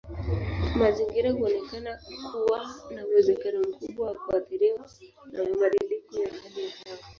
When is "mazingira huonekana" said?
0.75-1.99